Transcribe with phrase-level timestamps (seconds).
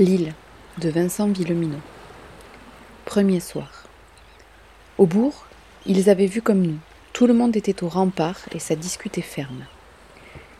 [0.00, 0.32] L'île
[0.80, 1.80] de Vincent Villeminot.
[3.04, 3.88] Premier soir.
[4.96, 5.46] Au bourg,
[5.86, 6.78] ils avaient vu comme nous.
[7.12, 9.64] Tout le monde était au rempart et ça discutait ferme.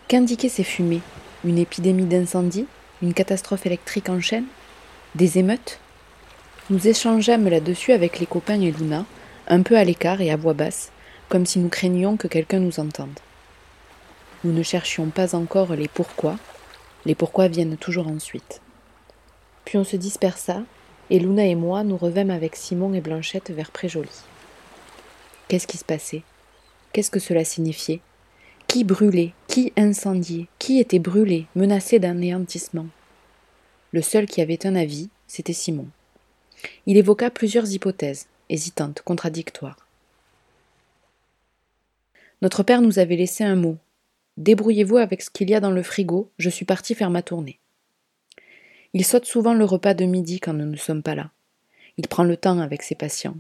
[0.09, 1.03] Qu'indiquaient ces fumées?
[1.45, 2.67] Une épidémie d'incendie?
[3.01, 4.47] Une catastrophe électrique en chaîne?
[5.15, 5.79] Des émeutes?
[6.69, 9.05] Nous échangeâmes là-dessus avec les copains et Luna,
[9.47, 10.91] un peu à l'écart et à voix basse,
[11.29, 13.21] comme si nous craignions que quelqu'un nous entende.
[14.43, 16.35] Nous ne cherchions pas encore les pourquoi,
[17.07, 18.61] les pourquoi viennent toujours ensuite.
[19.69, 20.63] Puis on se dispersa,
[21.11, 24.09] et Luna et moi nous revêmes avec Simon et Blanchette vers Préjoli.
[25.47, 26.23] Qu'est-ce qui se passait?
[26.95, 28.01] Qu'est-ce que cela signifiait?
[28.67, 29.35] Qui brûlait?
[29.47, 30.47] Qui incendiait?
[30.59, 32.87] Qui était brûlé, menacé d'anéantissement?
[33.93, 35.89] Le seul qui avait un avis, c'était Simon.
[36.87, 39.87] Il évoqua plusieurs hypothèses, hésitantes, contradictoires.
[42.41, 43.77] Notre père nous avait laissé un mot.
[44.39, 47.59] Débrouillez-vous avec ce qu'il y a dans le frigo, je suis parti faire ma tournée.
[48.99, 51.31] Il saute souvent le repas de midi quand nous ne sommes pas là.
[51.99, 53.37] Il prend le temps avec ses patients.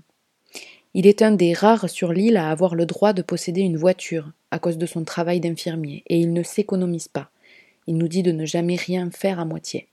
[0.94, 4.30] Il est un des rares sur l'île à avoir le droit de posséder une voiture
[4.52, 7.32] à cause de son travail d'infirmier, et il ne s'économise pas.
[7.88, 9.88] Il nous dit de ne jamais rien faire à moitié.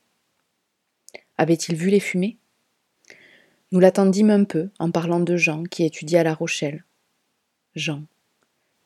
[1.39, 2.37] Avait-il vu les fumées?
[3.71, 6.85] Nous l'attendîmes un peu en parlant de Jean qui étudiait à La Rochelle.
[7.75, 8.03] Jean.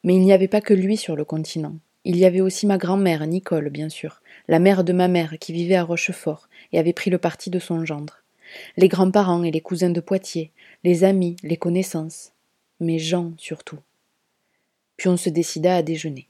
[0.05, 1.75] Mais il n'y avait pas que lui sur le continent.
[2.05, 5.51] Il y avait aussi ma grand-mère, Nicole, bien sûr, la mère de ma mère qui
[5.51, 8.23] vivait à Rochefort et avait pris le parti de son gendre,
[8.77, 10.51] les grands-parents et les cousins de Poitiers,
[10.83, 12.31] les amis, les connaissances,
[12.79, 13.79] mais Jean surtout.
[14.95, 16.27] Puis on se décida à déjeuner.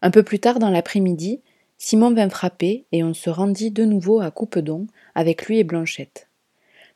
[0.00, 1.40] Un peu plus tard dans l'après-midi,
[1.78, 6.28] Simon vint frapper et on se rendit de nouveau à Coupedon avec lui et Blanchette.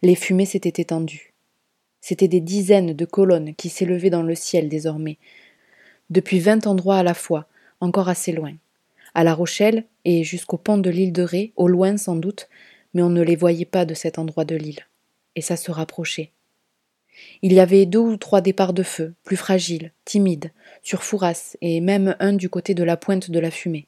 [0.03, 1.35] Les fumées s'étaient étendues.
[2.01, 5.19] C'étaient des dizaines de colonnes qui s'élevaient dans le ciel désormais,
[6.11, 7.47] depuis vingt endroits à la fois,
[7.81, 8.55] encore assez loin.
[9.15, 12.49] À La Rochelle et jusqu'au pont de l'île de Ré, au loin sans doute,
[12.95, 14.87] mais on ne les voyait pas de cet endroit de l'île.
[15.37, 16.33] Et ça se rapprochait.
[17.43, 20.53] Il y avait deux ou trois départs de feu, plus fragiles, timides,
[20.83, 23.87] sur Fouras, et même un du côté de la pointe de la fumée.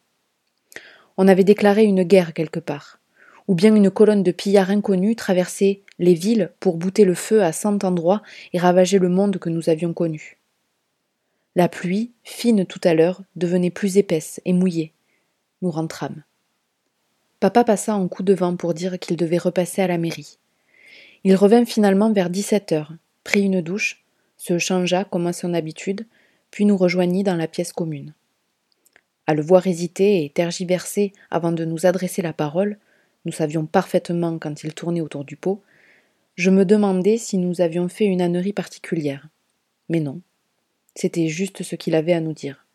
[1.17, 2.99] On avait déclaré une guerre quelque part,
[3.47, 7.53] ou bien une colonne de pillards inconnus traversait les villes pour bouter le feu à
[7.53, 8.23] cent endroits
[8.53, 10.40] et ravager le monde que nous avions connu.
[11.57, 14.93] La pluie, fine tout à l'heure, devenait plus épaisse et mouillée.
[15.63, 16.23] Nous rentrâmes.
[17.41, 20.39] Papa passa en coup de vent pour dire qu'il devait repasser à la mairie.
[21.25, 22.93] Il revint finalement vers dix-sept heures,
[23.25, 24.05] prit une douche,
[24.37, 26.07] se changea comme à son habitude,
[26.51, 28.15] puis nous rejoignit dans la pièce commune.
[29.27, 32.79] À le voir hésiter et tergiverser avant de nous adresser la parole,
[33.25, 35.63] nous savions parfaitement quand il tournait autour du pot,
[36.37, 39.29] je me demandais si nous avions fait une ânerie particulière.
[39.89, 40.21] Mais non.
[40.95, 42.67] C'était juste ce qu'il avait à nous dire.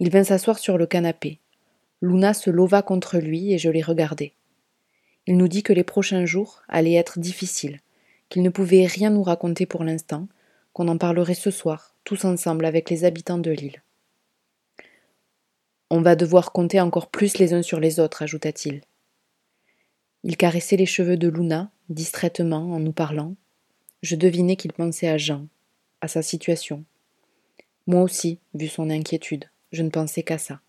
[0.00, 1.38] Il vint s'asseoir sur le canapé.
[2.00, 4.32] Luna se leva contre lui et je les regardai.
[5.26, 7.80] Il nous dit que les prochains jours allaient être difficiles,
[8.28, 10.28] qu'il ne pouvait rien nous raconter pour l'instant,
[10.72, 13.82] qu'on en parlerait ce soir, tous ensemble avec les habitants de l'île.
[15.90, 18.82] On va devoir compter encore plus les uns sur les autres, ajouta-t-il.
[20.22, 23.34] Il caressait les cheveux de Luna, distraitement, en nous parlant.
[24.02, 25.46] Je devinai qu'il pensait à Jean,
[26.00, 26.84] à sa situation.
[27.86, 30.60] Moi aussi, vu son inquiétude, je ne pensais qu'à ça.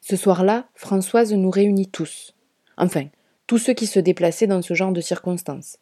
[0.00, 2.34] Ce soir-là, Françoise nous réunit tous.
[2.76, 3.06] Enfin,
[3.46, 5.78] tous ceux qui se déplaçaient dans ce genre de circonstances.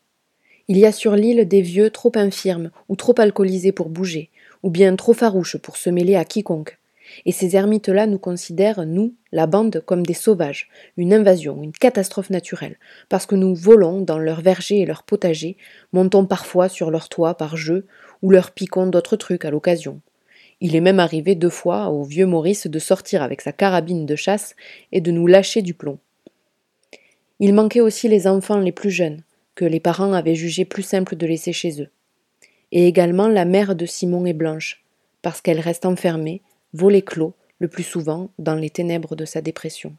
[0.67, 4.31] Il y a sur l'île des vieux trop infirmes ou trop alcoolisés pour bouger,
[4.63, 6.79] ou bien trop farouches pour se mêler à quiconque.
[7.27, 12.31] Et ces ermites-là nous considèrent, nous, la bande, comme des sauvages, une invasion, une catastrophe
[12.31, 15.57] naturelle, parce que nous volons dans leurs vergers et leurs potagers,
[15.93, 17.87] montons parfois sur leurs toits par jeu,
[18.23, 20.01] ou leur piquons d'autres trucs à l'occasion.
[20.61, 24.17] Il est même arrivé deux fois au vieux Maurice de sortir avec sa carabine de
[24.17, 24.55] chasse
[24.93, 25.99] et de nous lâcher du plomb.
[27.41, 29.23] Il manquait aussi les enfants les plus jeunes,
[29.55, 31.91] que les parents avaient jugé plus simple de laisser chez eux,
[32.73, 34.85] et également la mère de Simon et Blanche,
[35.23, 36.43] parce qu'elle reste enfermée,
[36.75, 39.97] volet clos, le plus souvent dans les ténèbres de sa dépression.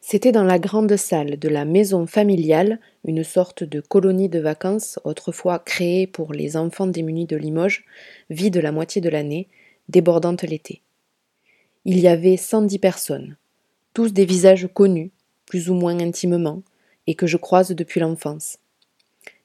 [0.00, 4.98] C'était dans la grande salle de la maison familiale, une sorte de colonie de vacances
[5.04, 7.84] autrefois créée pour les enfants démunis de Limoges,
[8.30, 9.48] vide la moitié de l'année,
[9.90, 10.80] débordante l'été.
[11.84, 13.36] Il y avait cent dix personnes,
[13.92, 15.10] tous des visages connus,
[15.44, 16.62] plus ou moins intimement,
[17.06, 18.58] et que je croise depuis l'enfance.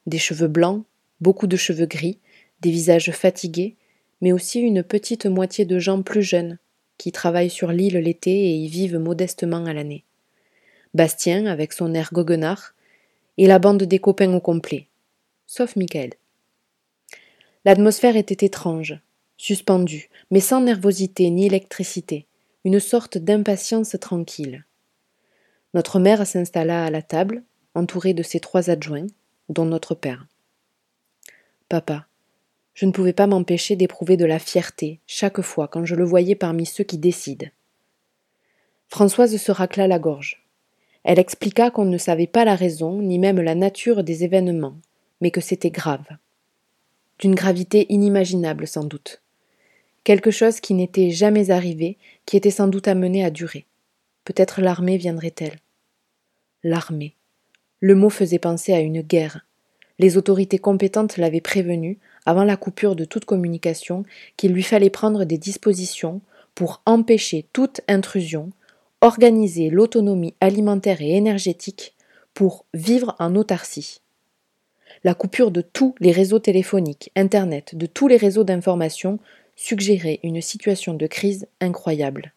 [0.06, 0.84] Des cheveux blancs,
[1.20, 2.18] beaucoup de cheveux gris,
[2.60, 3.76] des visages fatigués,
[4.20, 6.58] mais aussi une petite moitié de gens plus jeunes,
[6.98, 10.04] qui travaillent sur l'île l'été et y vivent modestement à l'année.
[10.94, 12.74] Bastien, avec son air goguenard,
[13.38, 14.88] et la bande des copains au complet,
[15.46, 16.14] sauf Michael.
[17.64, 18.98] L'atmosphère était étrange,
[19.36, 22.26] suspendue, mais sans nervosité ni électricité,
[22.64, 24.64] une sorte d'impatience tranquille.
[25.74, 27.42] Notre mère s'installa à la table,
[27.74, 29.08] entourée de ses trois adjoints,
[29.48, 30.26] dont notre père.
[31.68, 32.06] Papa,
[32.76, 36.34] je ne pouvais pas m'empêcher d'éprouver de la fierté chaque fois quand je le voyais
[36.34, 37.46] parmi ceux qui décident.
[38.88, 40.44] Françoise se racla la gorge.
[41.02, 44.76] Elle expliqua qu'on ne savait pas la raison ni même la nature des événements,
[45.22, 46.04] mais que c'était grave.
[47.18, 49.22] D'une gravité inimaginable sans doute.
[50.04, 51.96] Quelque chose qui n'était jamais arrivé,
[52.26, 53.64] qui était sans doute amené à durer.
[54.24, 55.60] Peut-être l'armée viendrait-elle.
[56.62, 57.14] L'armée.
[57.80, 59.46] Le mot faisait penser à une guerre.
[59.98, 64.04] Les autorités compétentes l'avaient prévenu, avant la coupure de toute communication,
[64.36, 66.20] qu'il lui fallait prendre des dispositions
[66.54, 68.50] pour empêcher toute intrusion,
[69.00, 71.94] organiser l'autonomie alimentaire et énergétique
[72.34, 74.00] pour vivre en autarcie.
[75.04, 79.18] La coupure de tous les réseaux téléphoniques, Internet, de tous les réseaux d'information
[79.54, 82.34] suggérait une situation de crise incroyable.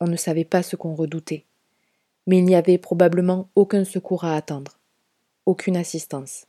[0.00, 1.44] On ne savait pas ce qu'on redoutait,
[2.26, 4.78] mais il n'y avait probablement aucun secours à attendre,
[5.46, 6.46] aucune assistance.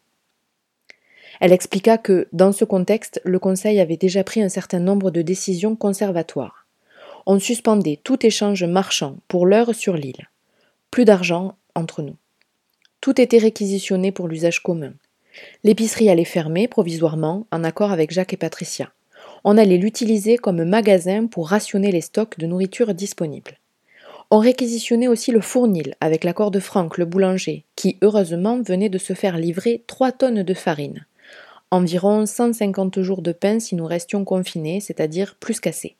[1.39, 5.21] Elle expliqua que, dans ce contexte, le Conseil avait déjà pris un certain nombre de
[5.21, 6.67] décisions conservatoires
[7.29, 10.29] on suspendait tout échange marchand pour l'heure sur l'île.
[10.91, 12.15] Plus d'argent entre nous.
[13.01, 14.93] Tout était réquisitionné pour l'usage commun.
[15.65, 18.93] L'épicerie allait fermer provisoirement en accord avec Jacques et Patricia.
[19.43, 23.59] On allait l'utiliser comme magasin pour rationner les stocks de nourriture disponibles.
[24.31, 28.97] On réquisitionnait aussi le fournil avec l'accord de Franck, le boulanger, qui heureusement venait de
[28.97, 31.05] se faire livrer trois tonnes de farine.
[31.69, 35.97] Environ 150 jours de pain si nous restions confinés, c'est-à-dire plus qu'assez.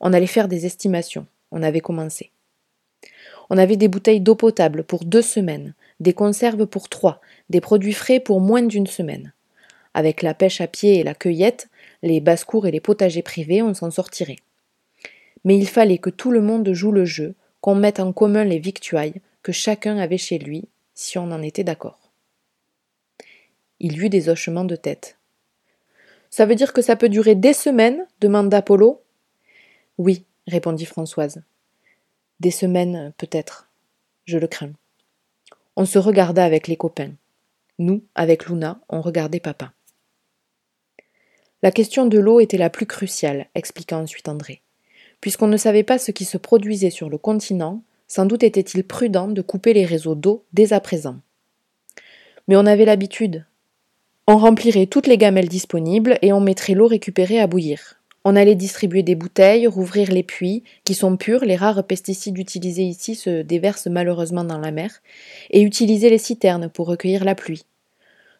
[0.00, 1.26] On allait faire des estimations.
[1.52, 2.32] On avait commencé.
[3.48, 7.20] On avait des bouteilles d'eau potable pour deux semaines, des conserves pour trois,
[7.50, 9.32] des produits frais pour moins d'une semaine.
[9.94, 11.68] Avec la pêche à pied et la cueillette,
[12.02, 14.40] les basses-cours et les potagers privés, on s'en sortirait.
[15.44, 18.58] Mais il fallait que tout le monde joue le jeu, qu'on mette en commun les
[18.58, 20.64] victuailles que chacun avait chez lui,
[20.94, 22.05] si on en était d'accord.
[23.80, 25.18] Il eut des hochements de tête.
[26.30, 28.06] Ça veut dire que ça peut durer des semaines?
[28.20, 29.02] demanda Polo.
[29.98, 31.42] Oui, répondit Françoise.
[32.40, 33.68] Des semaines, peut-être.
[34.24, 34.72] Je le crains.
[35.76, 37.12] On se regarda avec les copains.
[37.78, 39.72] Nous, avec Luna, on regardait papa.
[41.62, 44.62] La question de l'eau était la plus cruciale, expliqua ensuite André.
[45.20, 49.28] Puisqu'on ne savait pas ce qui se produisait sur le continent, sans doute était-il prudent
[49.28, 51.20] de couper les réseaux d'eau dès à présent.
[52.48, 53.44] Mais on avait l'habitude.
[54.28, 58.00] On remplirait toutes les gamelles disponibles et on mettrait l'eau récupérée à bouillir.
[58.24, 62.82] On allait distribuer des bouteilles, rouvrir les puits, qui sont purs, les rares pesticides utilisés
[62.82, 65.00] ici se déversent malheureusement dans la mer,
[65.50, 67.66] et utiliser les citernes pour recueillir la pluie.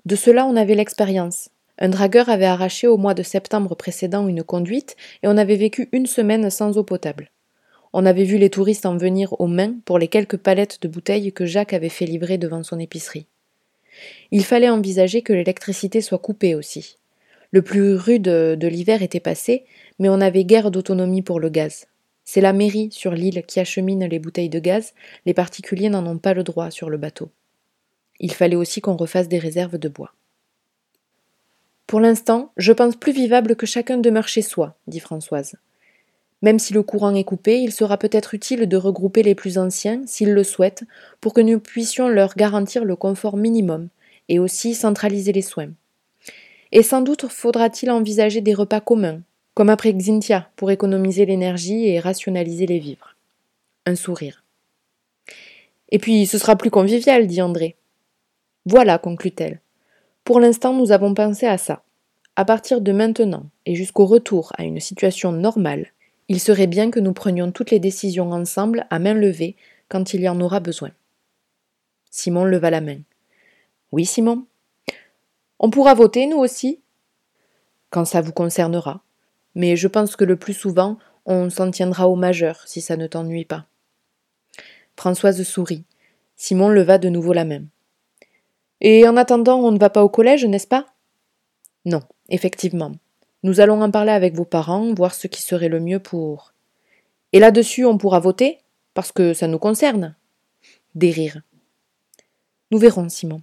[0.07, 1.51] De cela on avait l'expérience.
[1.79, 5.89] Un dragueur avait arraché au mois de septembre précédent une conduite, et on avait vécu
[5.93, 7.31] une semaine sans eau potable.
[7.93, 11.33] On avait vu les touristes en venir aux mains pour les quelques palettes de bouteilles
[11.33, 13.29] que Jacques avait fait livrer devant son épicerie.
[14.31, 16.99] Il fallait envisager que l'électricité soit coupée aussi.
[17.53, 19.65] Le plus rude de l'hiver était passé,
[19.99, 21.87] mais on n'avait guère d'autonomie pour le gaz.
[22.25, 24.95] C'est la mairie sur l'île qui achemine les bouteilles de gaz,
[25.27, 27.31] les particuliers n'en ont pas le droit sur le bateau.
[28.19, 30.13] Il fallait aussi qu'on refasse des réserves de bois.
[31.87, 35.55] Pour l'instant, je pense plus vivable que chacun demeure chez soi, dit Françoise.
[36.43, 40.03] Même si le courant est coupé, il sera peut-être utile de regrouper les plus anciens,
[40.07, 40.85] s'ils le souhaitent,
[41.21, 43.89] pour que nous puissions leur garantir le confort minimum,
[44.29, 45.71] et aussi centraliser les soins.
[46.73, 49.21] Et sans doute faudra-t-il envisager des repas communs,
[49.55, 53.17] comme après Xintia, pour économiser l'énergie et rationaliser les vivres.
[53.87, 54.45] Un sourire.
[55.91, 57.77] Et puis ce sera plus convivial, dit André.
[58.65, 59.61] Voilà, conclut-elle.
[60.25, 61.83] Pour l'instant, nous avons pensé à ça.
[62.35, 65.93] À partir de maintenant et jusqu'au retour à une situation normale,
[66.29, 69.55] il serait bien que nous prenions toutes les décisions ensemble à main levée
[69.89, 70.91] quand il y en aura besoin.
[72.11, 72.99] Simon leva la main.
[73.93, 74.47] Oui, Simon.
[75.59, 76.81] On pourra voter, nous aussi
[77.91, 79.03] Quand ça vous concernera.
[79.55, 83.07] Mais je pense que le plus souvent, on s'en tiendra au majeur, si ça ne
[83.07, 83.67] t'ennuie pas.
[84.97, 85.85] Françoise sourit.
[86.37, 87.65] Simon leva de nouveau la main.
[88.81, 90.87] Et en attendant, on ne va pas au collège, n'est-ce pas?
[91.85, 92.93] Non, effectivement.
[93.43, 96.53] Nous allons en parler avec vos parents, voir ce qui serait le mieux pour.
[97.33, 98.59] Et là-dessus, on pourra voter?
[98.93, 100.17] Parce que ça nous concerne.
[100.95, 101.41] Des rires.
[102.71, 103.41] Nous verrons, Simon.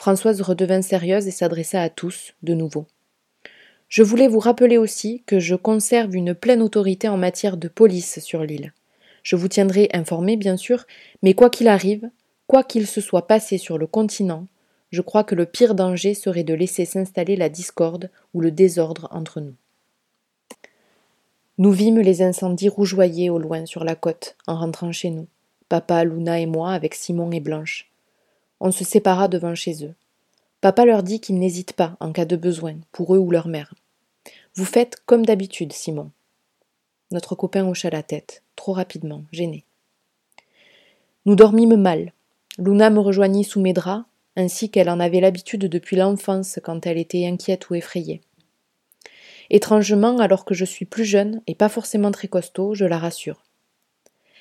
[0.00, 2.86] Françoise redevint sérieuse et s'adressa à tous, de nouveau.
[3.90, 8.18] Je voulais vous rappeler aussi que je conserve une pleine autorité en matière de police
[8.20, 8.72] sur l'île.
[9.22, 10.86] Je vous tiendrai informé, bien sûr,
[11.22, 12.08] mais quoi qu'il arrive,
[12.46, 14.46] quoi qu'il se soit passé sur le continent,
[14.90, 19.06] je crois que le pire danger serait de laisser s'installer la discorde ou le désordre
[19.10, 19.54] entre nous.
[21.58, 25.26] Nous vîmes les incendies rougeoyer au loin sur la côte en rentrant chez nous,
[25.68, 27.89] papa, Luna et moi avec Simon et Blanche.
[28.60, 29.94] On se sépara devant chez eux.
[30.60, 33.74] Papa leur dit qu'ils n'hésitent pas en cas de besoin, pour eux ou leur mère.
[34.54, 36.10] Vous faites comme d'habitude, Simon.
[37.10, 39.64] Notre copain hocha la tête, trop rapidement, gêné.
[41.24, 42.12] Nous dormîmes mal.
[42.58, 44.04] Luna me rejoignit sous mes draps,
[44.36, 48.20] ainsi qu'elle en avait l'habitude depuis l'enfance quand elle était inquiète ou effrayée.
[49.48, 53.42] Étrangement, alors que je suis plus jeune et pas forcément très costaud, je la rassure.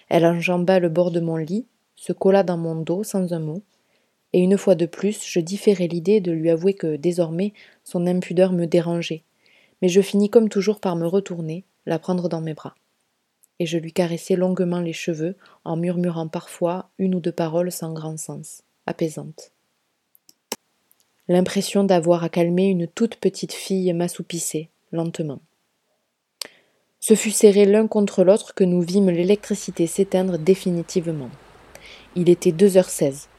[0.10, 3.64] Elle enjamba le bord de mon lit, se colla dans mon dos sans un mot,
[4.34, 8.52] et une fois de plus je différai l'idée de lui avouer que désormais son impudeur
[8.52, 9.24] me dérangeait,
[9.82, 12.76] mais je finis comme toujours par me retourner, la prendre dans mes bras.
[13.60, 17.94] Et je lui caressai longuement les cheveux en murmurant parfois une ou deux paroles sans
[17.94, 19.52] grand sens, apaisantes.
[21.28, 25.40] L'impression d'avoir à calmer une toute petite fille m'assoupissait, lentement.
[27.00, 31.30] Ce fut serré l'un contre l'autre que nous vîmes l'électricité s'éteindre définitivement.
[32.16, 33.30] Il était deux heures seize.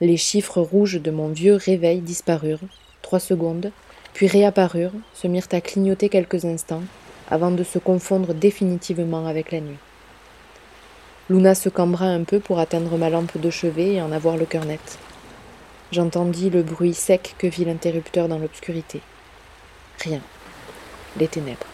[0.00, 2.60] Les chiffres rouges de mon vieux réveil disparurent,
[3.02, 3.72] trois secondes,
[4.14, 6.84] puis réapparurent, se mirent à clignoter quelques instants,
[7.28, 9.76] avant de se confondre définitivement avec la nuit.
[11.28, 14.46] Luna se cambra un peu pour atteindre ma lampe de chevet et en avoir le
[14.46, 14.98] cœur net.
[15.90, 19.00] J'entendis le bruit sec que fit l'interrupteur dans l'obscurité.
[19.98, 20.20] Rien.
[21.18, 21.66] Les ténèbres.